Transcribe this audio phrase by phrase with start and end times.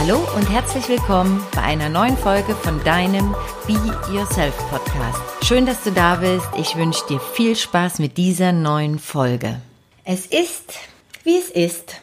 [0.00, 3.34] Hallo und herzlich willkommen bei einer neuen Folge von deinem
[3.66, 3.72] Be
[4.14, 5.20] Yourself Podcast.
[5.44, 6.46] Schön, dass du da bist.
[6.56, 9.60] Ich wünsche dir viel Spaß mit dieser neuen Folge.
[10.04, 10.74] Es ist,
[11.24, 11.96] wie es ist,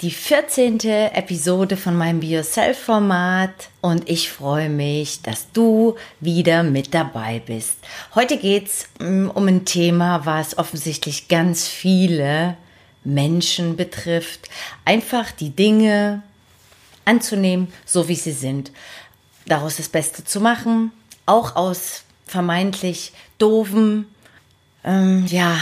[0.00, 0.80] die 14.
[0.80, 7.42] Episode von meinem Be Yourself Format und ich freue mich, dass du wieder mit dabei
[7.44, 7.76] bist.
[8.14, 12.56] Heute geht's mm, um ein Thema, was offensichtlich ganz viele
[13.04, 14.48] Menschen betrifft.
[14.86, 16.22] Einfach die Dinge
[17.04, 18.72] anzunehmen, so wie sie sind.
[19.46, 20.92] Daraus das Beste zu machen,
[21.26, 24.06] auch aus vermeintlich doofen,
[24.84, 25.56] ähm, ja,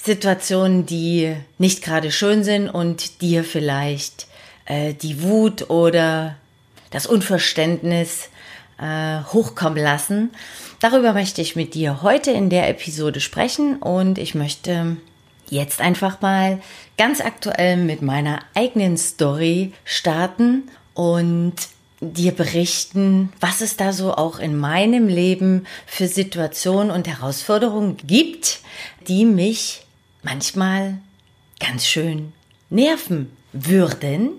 [0.00, 4.26] Situationen, die nicht gerade schön sind und dir vielleicht
[4.66, 6.36] äh, die Wut oder
[6.90, 8.28] das Unverständnis
[8.78, 10.30] äh, hochkommen lassen.
[10.80, 14.96] Darüber möchte ich mit dir heute in der Episode sprechen und ich möchte
[15.50, 16.60] jetzt einfach mal
[16.96, 21.54] ganz aktuell mit meiner eigenen Story starten und
[22.00, 28.60] dir berichten, was es da so auch in meinem Leben für Situationen und Herausforderungen gibt,
[29.08, 29.82] die mich
[30.22, 30.98] manchmal
[31.58, 32.32] ganz schön
[32.70, 34.30] nerven würden.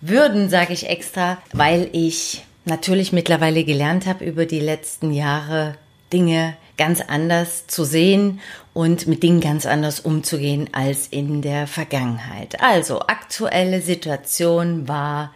[0.00, 5.76] Würden sage ich extra, weil ich natürlich mittlerweile gelernt habe, über die letzten Jahre
[6.12, 8.40] Dinge ganz anders zu sehen
[8.72, 12.62] und mit Dingen ganz anders umzugehen als in der Vergangenheit.
[12.62, 15.34] Also aktuelle Situation war,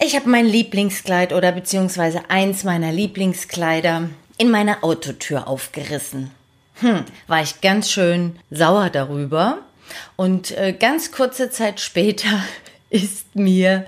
[0.00, 6.30] ich habe mein Lieblingskleid oder beziehungsweise eins meiner Lieblingskleider in meiner Autotür aufgerissen
[6.76, 9.58] hm, war ich ganz schön sauer darüber.
[10.16, 12.42] Und äh, ganz kurze Zeit später
[12.88, 13.84] ist mir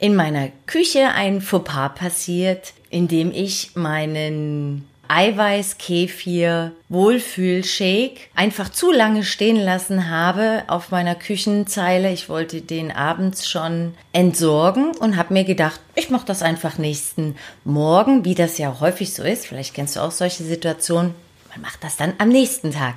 [0.00, 9.24] in meiner Küche ein Fauxpas passiert, in dem ich meinen Eiweiß-Kefir Wohlfühl-Shake einfach zu lange
[9.24, 12.12] stehen lassen habe auf meiner Küchenzeile.
[12.12, 17.36] Ich wollte den abends schon entsorgen und habe mir gedacht, ich mache das einfach nächsten
[17.64, 19.46] Morgen, wie das ja häufig so ist.
[19.46, 21.14] Vielleicht kennst du auch solche Situationen
[21.52, 22.96] man macht das dann am nächsten Tag.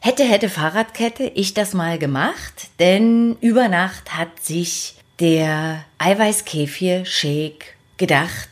[0.00, 8.48] Hätte, hätte Fahrradkette, ich das mal gemacht, denn über Nacht hat sich der Eiweißkäfir-Shake gedacht,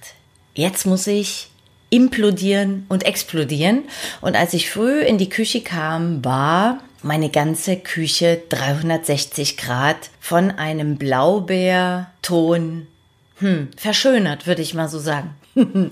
[0.54, 1.48] jetzt muss ich
[1.96, 3.84] implodieren und explodieren.
[4.20, 10.50] Und als ich früh in die Küche kam, war meine ganze Küche 360 Grad von
[10.50, 12.86] einem Blaubeerton
[13.38, 15.34] hm, verschönert, würde ich mal so sagen.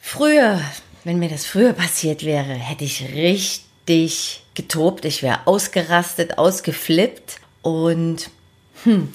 [0.00, 0.60] Früher
[1.04, 5.04] wenn mir das früher passiert wäre, hätte ich richtig getobt.
[5.04, 7.40] Ich wäre ausgerastet, ausgeflippt.
[7.62, 8.30] Und
[8.84, 9.12] hm,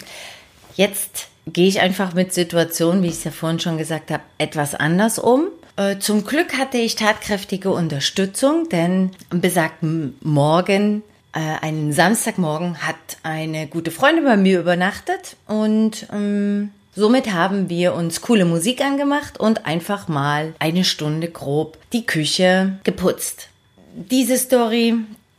[0.75, 4.75] jetzt gehe ich einfach mit Situationen, wie ich es ja vorhin schon gesagt habe, etwas
[4.75, 5.47] anders um.
[5.77, 12.95] Äh, zum Glück hatte ich tatkräftige Unterstützung, denn am besagten Morgen, äh, einen Samstagmorgen, hat
[13.23, 19.39] eine gute Freundin bei mir übernachtet und ähm, Somit haben wir uns coole Musik angemacht
[19.39, 23.49] und einfach mal eine Stunde grob die Küche geputzt.
[23.93, 24.95] Diese Story,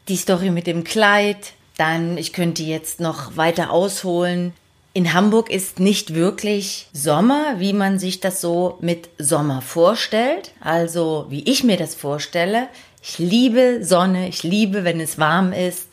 [0.07, 4.53] die Story mit dem Kleid, dann, ich könnte jetzt noch weiter ausholen.
[4.99, 10.51] In Hamburg ist nicht wirklich Sommer, wie man sich das so mit Sommer vorstellt.
[10.59, 12.67] Also, wie ich mir das vorstelle.
[13.01, 15.87] Ich liebe Sonne, ich liebe, wenn es warm ist.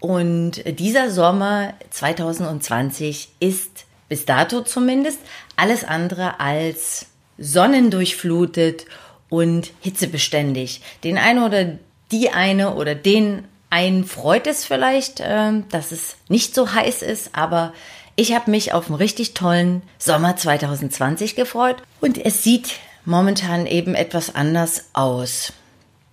[0.00, 5.20] Und dieser Sommer 2020 ist bis dato zumindest,
[5.56, 7.06] alles andere als
[7.38, 8.84] sonnendurchflutet
[9.30, 10.82] und hitzebeständig.
[11.04, 11.78] Den einen oder
[12.10, 17.30] die eine oder den einen freut es vielleicht, äh, dass es nicht so heiß ist,
[17.32, 17.72] aber
[18.16, 22.74] ich habe mich auf einen richtig tollen Sommer 2020 gefreut und es sieht
[23.04, 25.52] momentan eben etwas anders aus.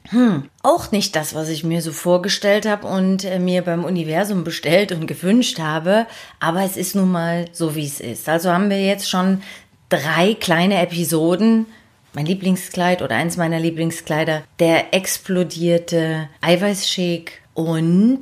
[0.09, 4.43] Hm, auch nicht das, was ich mir so vorgestellt habe und äh, mir beim Universum
[4.43, 6.07] bestellt und gewünscht habe,
[6.39, 8.27] aber es ist nun mal so, wie es ist.
[8.27, 9.43] Also haben wir jetzt schon
[9.89, 11.67] drei kleine Episoden.
[12.13, 18.21] Mein Lieblingskleid oder eins meiner Lieblingskleider, der explodierte Eiweißshake und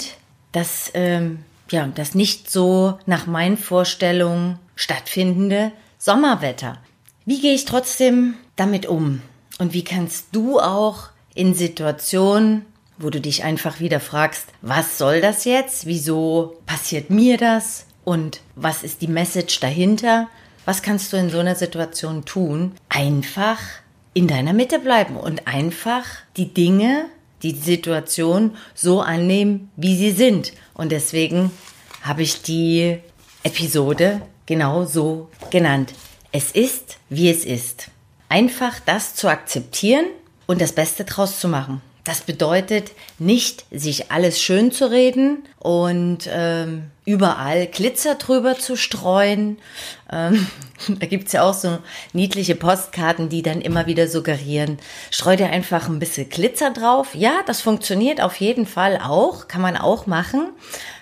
[0.52, 1.40] das, ähm,
[1.72, 6.78] ja, das nicht so nach meinen Vorstellungen stattfindende Sommerwetter.
[7.25, 9.22] Wie gehe ich trotzdem damit um?
[9.59, 12.66] Und wie kannst du auch in Situationen,
[12.97, 15.85] wo du dich einfach wieder fragst, was soll das jetzt?
[15.85, 17.85] Wieso passiert mir das?
[18.03, 20.29] Und was ist die Message dahinter?
[20.66, 22.73] Was kannst du in so einer Situation tun?
[22.90, 23.59] Einfach
[24.13, 26.05] in deiner Mitte bleiben und einfach
[26.37, 27.05] die Dinge,
[27.43, 30.53] die Situation so annehmen, wie sie sind.
[30.73, 31.51] Und deswegen
[32.01, 32.99] habe ich die
[33.43, 35.93] Episode genau so genannt.
[36.31, 37.89] Es ist, wie es ist.
[38.29, 40.05] Einfach das zu akzeptieren
[40.45, 41.81] und das Beste draus zu machen.
[42.08, 49.58] Das bedeutet nicht, sich alles schön zu reden und ähm, überall Glitzer drüber zu streuen.
[50.09, 50.48] Ähm,
[50.88, 51.80] da gibt's ja auch so
[52.14, 54.78] niedliche Postkarten, die dann immer wieder suggerieren,
[55.12, 57.14] streu dir einfach ein bisschen Glitzer drauf.
[57.14, 60.52] Ja, das funktioniert auf jeden Fall auch, kann man auch machen.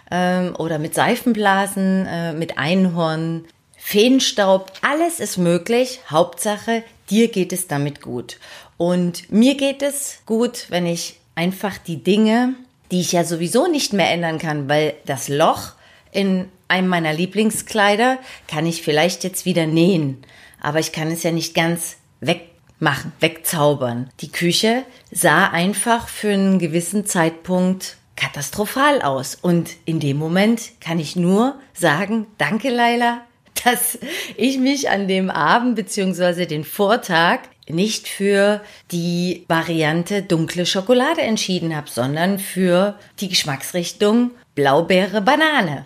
[0.10, 3.46] Ähm, oder mit Seifenblasen, äh, mit Einhorn,
[3.78, 6.00] Feenstaub, alles ist möglich.
[6.10, 8.38] Hauptsache, dir geht es damit gut.
[8.78, 12.56] Und mir geht es gut, wenn ich einfach die Dinge,
[12.92, 15.74] die ich ja sowieso nicht mehr ändern kann, weil das Loch
[16.12, 18.18] in einem meiner Lieblingskleider
[18.48, 20.24] kann ich vielleicht jetzt wieder nähen.
[20.62, 24.10] Aber ich kann es ja nicht ganz wegmachen, wegzaubern.
[24.22, 29.36] Die Küche sah einfach für einen gewissen Zeitpunkt katastrophal aus.
[29.36, 33.22] Und in dem Moment kann ich nur sagen, danke Laila,
[33.65, 33.97] dass
[34.38, 41.75] ich mich an dem Abend beziehungsweise den Vortag nicht für die Variante dunkle Schokolade entschieden
[41.75, 45.85] habe, sondern für die Geschmacksrichtung Blaubeere Banane.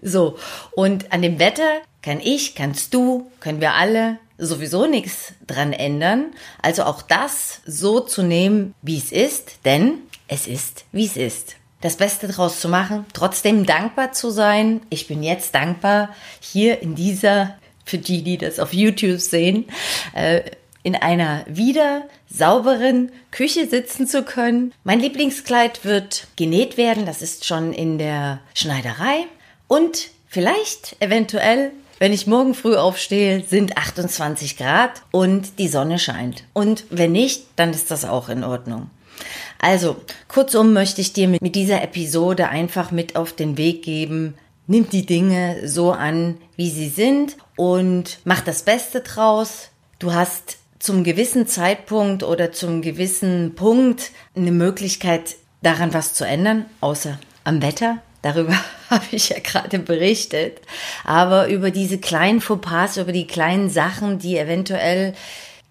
[0.00, 0.38] So,
[0.72, 6.26] und an dem Wetter kann ich, kannst du, können wir alle sowieso nichts dran ändern.
[6.62, 9.98] Also auch das so zu nehmen, wie es ist, denn
[10.28, 11.56] es ist, wie es ist.
[11.86, 14.80] Das Beste daraus zu machen, trotzdem dankbar zu sein.
[14.90, 16.08] Ich bin jetzt dankbar,
[16.40, 17.54] hier in dieser,
[17.84, 19.66] für die, die das auf YouTube sehen,
[20.12, 20.40] äh,
[20.82, 24.74] in einer wieder sauberen Küche sitzen zu können.
[24.82, 29.26] Mein Lieblingskleid wird genäht werden, das ist schon in der Schneiderei.
[29.68, 36.42] Und vielleicht, eventuell, wenn ich morgen früh aufstehe, sind 28 Grad und die Sonne scheint.
[36.52, 38.90] Und wenn nicht, dann ist das auch in Ordnung.
[39.58, 39.96] Also,
[40.28, 44.34] kurzum möchte ich dir mit dieser Episode einfach mit auf den Weg geben,
[44.66, 49.70] nimm die Dinge so an, wie sie sind und mach das Beste draus.
[49.98, 56.66] Du hast zum gewissen Zeitpunkt oder zum gewissen Punkt eine Möglichkeit, daran was zu ändern,
[56.80, 57.98] außer am Wetter.
[58.22, 58.54] Darüber
[58.90, 60.60] habe ich ja gerade berichtet.
[61.04, 65.14] Aber über diese kleinen Fauxpas, über die kleinen Sachen, die eventuell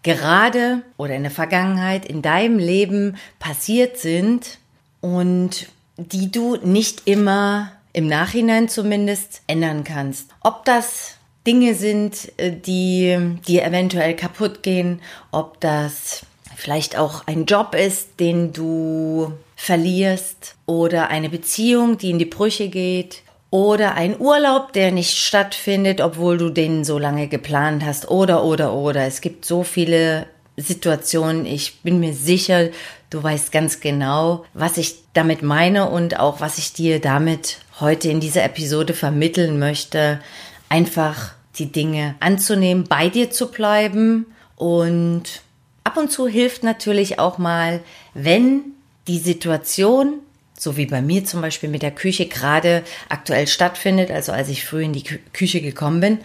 [0.05, 4.59] gerade oder in der Vergangenheit in deinem Leben passiert sind
[5.01, 5.67] und
[5.97, 10.29] die du nicht immer im Nachhinein zumindest ändern kannst.
[10.41, 11.15] Ob das
[11.47, 13.17] Dinge sind, äh, die
[13.47, 16.23] dir eventuell kaputt gehen, ob das
[16.55, 22.69] vielleicht auch ein Job ist, den du verlierst oder eine Beziehung, die in die Brüche
[22.69, 23.23] geht
[23.55, 28.73] oder ein Urlaub, der nicht stattfindet, obwohl du den so lange geplant hast oder oder
[28.73, 29.05] oder.
[29.05, 30.25] Es gibt so viele
[30.57, 31.45] Situationen.
[31.45, 32.67] Ich bin mir sicher,
[33.09, 38.09] du weißt ganz genau, was ich damit meine und auch was ich dir damit heute
[38.09, 40.19] in dieser Episode vermitteln möchte
[40.67, 44.25] einfach die Dinge anzunehmen, bei dir zu bleiben
[44.57, 45.43] und
[45.85, 47.79] ab und zu hilft natürlich auch mal,
[48.13, 48.73] wenn
[49.07, 50.15] die Situation,
[50.65, 54.65] so wie bei mir zum Beispiel mit der Küche gerade aktuell stattfindet, also als ich
[54.65, 56.17] früh in die Küche gekommen bin,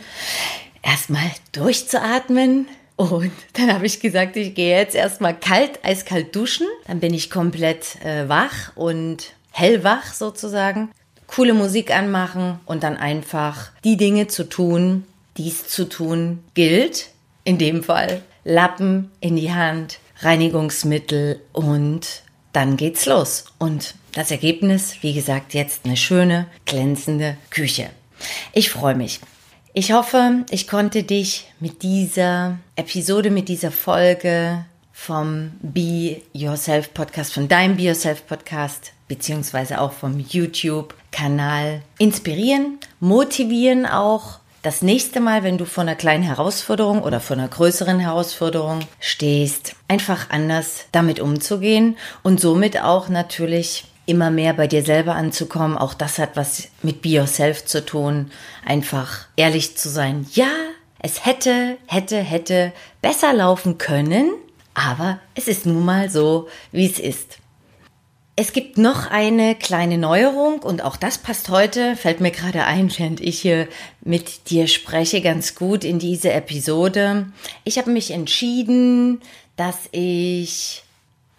[0.82, 2.66] erstmal durchzuatmen,
[2.96, 6.66] und dann habe ich gesagt, ich gehe jetzt erstmal kalt, eiskalt duschen.
[6.86, 10.90] Dann bin ich komplett äh, wach und hellwach sozusagen
[11.26, 15.06] coole Musik anmachen und dann einfach die Dinge zu tun,
[15.38, 17.08] die es zu tun gilt.
[17.44, 22.22] In dem Fall Lappen in die Hand, Reinigungsmittel und
[22.52, 23.46] dann geht's los.
[23.58, 27.90] Und das Ergebnis, wie gesagt, jetzt eine schöne, glänzende Küche.
[28.52, 29.20] Ich freue mich.
[29.72, 37.32] Ich hoffe, ich konnte dich mit dieser Episode, mit dieser Folge vom Be Yourself Podcast,
[37.32, 45.42] von deinem Be Yourself Podcast beziehungsweise auch vom YouTube-Kanal inspirieren, motivieren auch das nächste Mal,
[45.42, 51.18] wenn du vor einer kleinen Herausforderung oder vor einer größeren Herausforderung stehst, einfach anders damit
[51.18, 55.78] umzugehen und somit auch natürlich immer mehr bei dir selber anzukommen.
[55.78, 58.30] Auch das hat was mit Be Yourself zu tun.
[58.64, 60.26] Einfach ehrlich zu sein.
[60.32, 60.50] Ja,
[60.98, 64.30] es hätte, hätte, hätte besser laufen können,
[64.74, 67.38] aber es ist nun mal so, wie es ist.
[68.36, 72.90] Es gibt noch eine kleine Neuerung und auch das passt heute, fällt mir gerade ein,
[72.96, 73.68] während ich hier
[74.00, 77.26] mit dir spreche, ganz gut in diese Episode.
[77.64, 79.20] Ich habe mich entschieden,
[79.56, 80.84] dass ich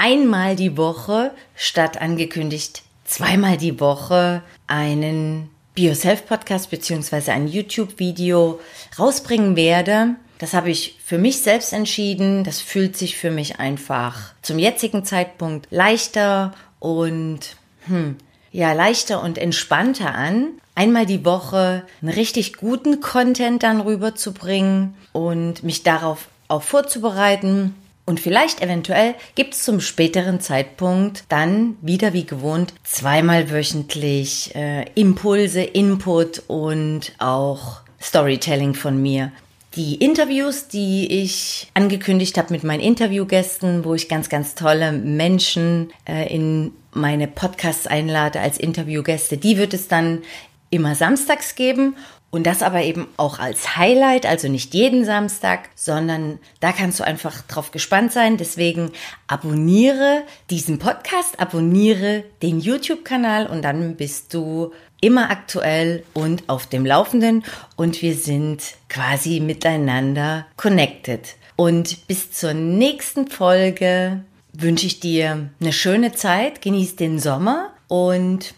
[0.01, 8.60] einmal die Woche statt angekündigt zweimal die Woche einen BioSelf Podcast beziehungsweise ein YouTube-Video
[8.98, 10.15] rausbringen werde.
[10.39, 12.43] Das habe ich für mich selbst entschieden.
[12.43, 18.15] Das fühlt sich für mich einfach zum jetzigen Zeitpunkt leichter und hm,
[18.51, 25.63] ja, leichter und entspannter an, einmal die Woche einen richtig guten Content dann rüberzubringen und
[25.63, 27.75] mich darauf auch vorzubereiten.
[28.05, 34.86] Und vielleicht eventuell gibt es zum späteren Zeitpunkt dann wieder wie gewohnt zweimal wöchentlich äh,
[34.96, 39.31] Impulse, Input und auch Storytelling von mir.
[39.75, 45.93] Die Interviews, die ich angekündigt habe mit meinen Interviewgästen, wo ich ganz, ganz tolle Menschen
[46.05, 50.24] äh, in meine Podcasts einlade als Interviewgäste, die wird es dann
[50.72, 51.96] immer samstags geben
[52.32, 57.04] und das aber eben auch als Highlight, also nicht jeden Samstag, sondern da kannst du
[57.04, 58.38] einfach drauf gespannt sein.
[58.38, 58.92] Deswegen
[59.28, 64.72] abonniere diesen Podcast, abonniere den YouTube-Kanal und dann bist du
[65.02, 67.44] immer aktuell und auf dem Laufenden
[67.76, 71.36] und wir sind quasi miteinander connected.
[71.58, 74.24] Und bis zur nächsten Folge
[74.54, 78.54] wünsche ich dir eine schöne Zeit, genieß den Sommer und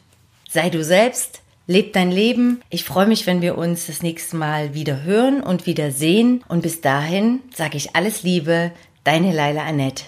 [0.50, 2.62] sei du selbst, leb dein Leben.
[2.70, 6.62] Ich freue mich, wenn wir uns das nächste Mal wieder hören und wieder sehen und
[6.62, 8.72] bis dahin sage ich alles Liebe,
[9.04, 10.06] deine Leila Annette.